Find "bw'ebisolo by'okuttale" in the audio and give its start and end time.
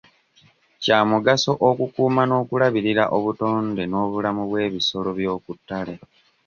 4.49-5.95